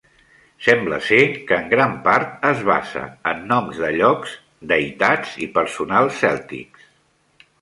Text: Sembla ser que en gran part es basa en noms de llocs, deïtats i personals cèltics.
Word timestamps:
Sembla 0.67 0.97
ser 1.09 1.19
que 1.51 1.59
en 1.63 1.67
gran 1.73 1.93
part 2.07 2.47
es 2.53 2.63
basa 2.69 3.03
en 3.33 3.45
noms 3.53 3.83
de 3.85 3.93
llocs, 3.99 4.35
deïtats 4.73 5.37
i 5.49 5.53
personals 5.61 6.19
cèltics. 6.25 6.91